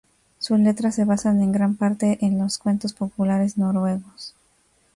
Sus 0.39 0.57
letras 0.59 0.95
se 0.95 1.05
basan 1.05 1.43
en 1.43 1.51
gran 1.51 1.75
parte 1.75 2.17
en 2.25 2.39
los 2.39 2.57
cuentos 2.57 2.91
populares 2.91 3.59
noruegos. 3.59 4.33